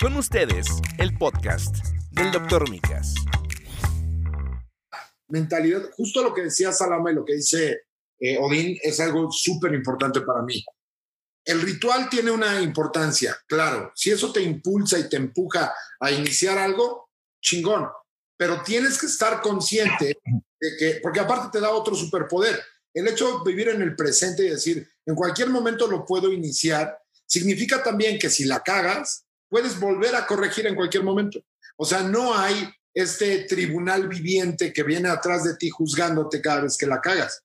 [0.00, 0.66] Con ustedes,
[0.96, 1.76] el podcast
[2.12, 2.70] del Dr.
[2.70, 3.14] Micas.
[5.28, 7.82] Mentalidad, justo lo que decía Salama y lo que dice
[8.18, 10.64] eh, Odín es algo súper importante para mí.
[11.44, 13.92] El ritual tiene una importancia, claro.
[13.94, 17.10] Si eso te impulsa y te empuja a iniciar algo,
[17.42, 17.86] chingón.
[18.38, 22.58] Pero tienes que estar consciente de que, porque aparte te da otro superpoder.
[22.94, 26.98] El hecho de vivir en el presente y decir, en cualquier momento lo puedo iniciar,
[27.26, 31.40] significa también que si la cagas, puedes volver a corregir en cualquier momento.
[31.76, 36.78] O sea, no hay este tribunal viviente que viene atrás de ti juzgándote cada vez
[36.78, 37.42] que la cagas.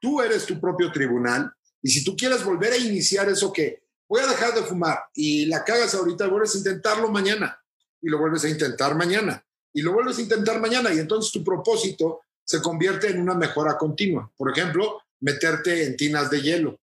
[0.00, 4.20] Tú eres tu propio tribunal y si tú quieres volver a iniciar eso que voy
[4.22, 7.60] a dejar de fumar y la cagas ahorita, vuelves a intentarlo mañana
[8.00, 11.44] y lo vuelves a intentar mañana y lo vuelves a intentar mañana y entonces tu
[11.44, 14.30] propósito se convierte en una mejora continua.
[14.36, 16.80] Por ejemplo, meterte en tinas de hielo.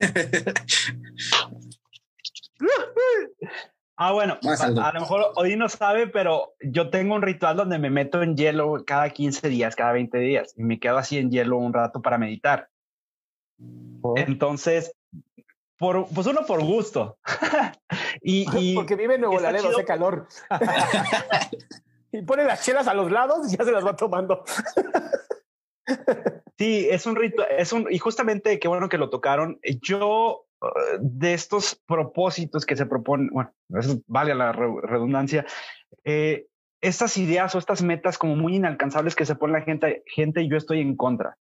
[3.96, 7.90] Ah, bueno, a, lo mejor hoy no sabe, pero yo tengo un ritual donde me
[7.90, 11.58] meto en hielo cada 15 días, cada 20 días, y me quedo así en hielo
[11.58, 12.68] un rato para meditar.
[14.16, 14.92] Entonces,
[15.78, 17.18] por, pues uno por gusto.
[18.22, 20.26] y, Porque vive en Nuevo Laredo, hace calor.
[22.12, 24.42] y pone las chelas a los lados y ya se las va tomando.
[26.58, 29.60] sí, es un ritual, es un, y justamente qué bueno que lo tocaron.
[29.82, 30.46] Yo
[31.00, 33.52] de estos propósitos que se proponen, bueno,
[34.06, 35.44] vale la redundancia,
[36.04, 36.46] eh,
[36.80, 40.56] estas ideas o estas metas como muy inalcanzables que se pone la gente, gente yo
[40.56, 41.36] estoy en contra.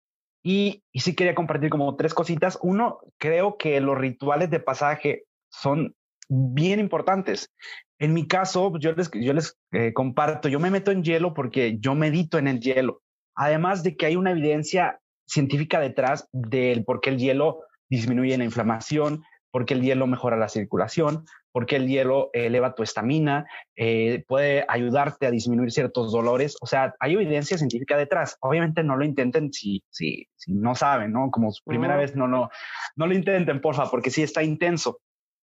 [0.43, 2.57] Y, y sí quería compartir como tres cositas.
[2.61, 5.95] Uno, creo que los rituales de pasaje son
[6.29, 7.51] bien importantes.
[7.99, 11.77] En mi caso, yo les, yo les eh, comparto, yo me meto en hielo porque
[11.79, 13.01] yo medito en el hielo.
[13.35, 18.43] Además de que hay una evidencia científica detrás del por qué el hielo disminuye la
[18.43, 24.65] inflamación, porque el hielo mejora la circulación, porque el hielo eleva tu estamina, eh, puede
[24.67, 26.55] ayudarte a disminuir ciertos dolores.
[26.61, 28.37] O sea, hay evidencia científica detrás.
[28.41, 31.31] Obviamente no lo intenten si, si, si no saben, ¿no?
[31.31, 32.49] Como su primera vez, no, no,
[32.95, 34.99] no lo intenten, porfa, porque sí está intenso.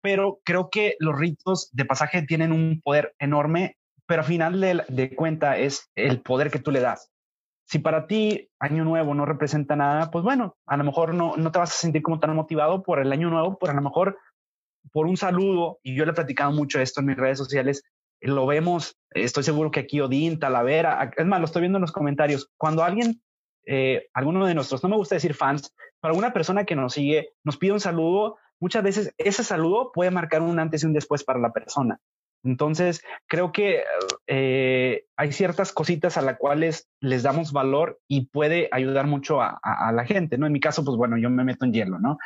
[0.01, 3.77] Pero creo que los ritos de pasaje tienen un poder enorme,
[4.07, 7.11] pero al final de, de cuenta es el poder que tú le das
[7.69, 11.53] si para ti año nuevo no representa nada, pues bueno, a lo mejor no, no
[11.53, 14.17] te vas a sentir como tan motivado por el año nuevo, pero a lo mejor
[14.91, 17.85] por un saludo, y yo le he platicado mucho esto en mis redes sociales,
[18.23, 21.93] lo vemos, estoy seguro que aquí Odín, Talavera, es más, lo estoy viendo en los
[21.93, 23.21] comentarios, cuando alguien,
[23.67, 27.35] eh, alguno de nuestros, no me gusta decir fans, pero alguna persona que nos sigue,
[27.45, 31.23] nos pide un saludo, muchas veces ese saludo puede marcar un antes y un después
[31.23, 32.01] para la persona.
[32.45, 33.83] Entonces, creo que
[34.27, 39.59] eh, hay ciertas cositas a las cuales les damos valor y puede ayudar mucho a,
[39.93, 40.47] la gente, ¿no?
[40.47, 42.19] En mi caso, pues bueno, yo me meto en hielo, ¿no?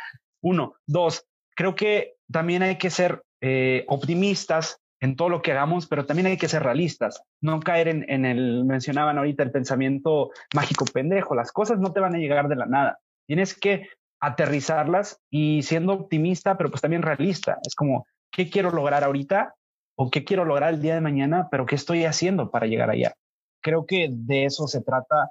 [0.42, 0.74] Uno.
[0.86, 6.06] Dos, creo que también hay que ser eh, optimistas en todo lo que hagamos, pero
[6.06, 10.84] también hay que ser realistas, no caer en, en, el, mencionaban ahorita, el pensamiento mágico
[10.84, 13.88] pendejo, las cosas no te van a llegar de la nada, tienes que
[14.20, 19.56] aterrizarlas y siendo optimista, pero pues también realista, es como, ¿qué quiero lograr ahorita?
[19.96, 23.14] O qué quiero lograr el día de mañana, pero qué estoy haciendo para llegar allá.
[23.62, 25.30] Creo que de eso se trata,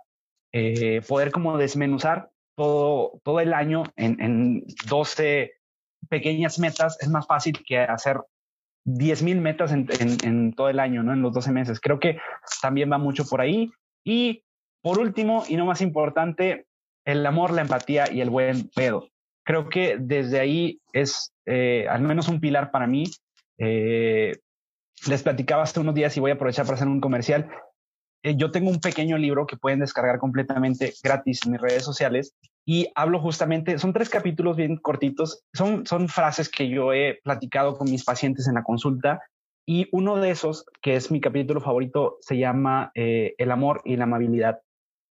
[0.51, 5.51] eh, poder como desmenuzar todo, todo el año en, en 12
[6.09, 8.19] pequeñas metas es más fácil que hacer
[8.85, 9.87] 10 mil metas en,
[10.23, 11.13] en, todo el año, ¿no?
[11.13, 11.79] En los 12 meses.
[11.79, 12.17] Creo que
[12.61, 13.71] también va mucho por ahí.
[14.03, 14.43] Y
[14.81, 16.65] por último, y no más importante,
[17.05, 19.07] el amor, la empatía y el buen pedo.
[19.43, 23.03] Creo que desde ahí es eh, al menos un pilar para mí.
[23.57, 24.37] Eh,
[25.07, 27.49] les platicaba hace unos días y voy a aprovechar para hacer un comercial.
[28.23, 32.35] Eh, yo tengo un pequeño libro que pueden descargar completamente gratis en mis redes sociales
[32.65, 37.77] y hablo justamente, son tres capítulos bien cortitos, son, son frases que yo he platicado
[37.77, 39.21] con mis pacientes en la consulta
[39.65, 43.95] y uno de esos, que es mi capítulo favorito, se llama eh, El amor y
[43.95, 44.59] la amabilidad.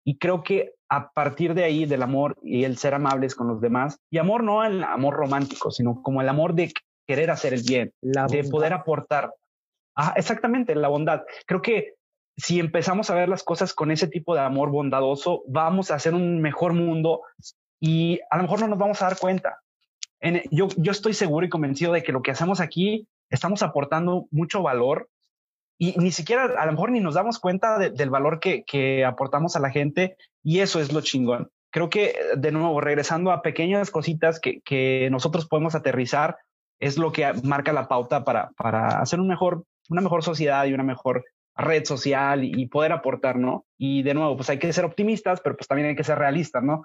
[0.05, 3.61] Y creo que a partir de ahí, del amor y el ser amables con los
[3.61, 6.73] demás, y amor no el amor romántico, sino como el amor de
[7.07, 9.33] querer hacer el bien, de poder aportar,
[10.03, 11.25] Ah, exactamente, la bondad.
[11.47, 11.97] Creo que
[12.35, 16.15] si empezamos a ver las cosas con ese tipo de amor bondadoso, vamos a hacer
[16.15, 17.21] un mejor mundo
[17.79, 19.61] y a lo mejor no nos vamos a dar cuenta.
[20.51, 24.63] yo, yo estoy seguro y convencido de que lo que hacemos aquí estamos aportando mucho
[24.63, 25.11] valor
[25.79, 29.55] y ni siquiera a lo mejor ni nos damos cuenta del valor que, que aportamos
[29.55, 31.51] a la gente y eso es lo chingón.
[31.71, 36.39] Creo que de nuevo, regresando a pequeñas cositas que, que nosotros podemos aterrizar,
[36.79, 40.73] es lo que marca la pauta para, para hacer un mejor una mejor sociedad y
[40.73, 41.25] una mejor
[41.57, 43.67] red social y, poder aportar, ¿no?
[43.77, 46.63] Y de nuevo, pues hay que ser optimistas, pero pues también hay que ser realistas,
[46.63, 46.85] ¿no?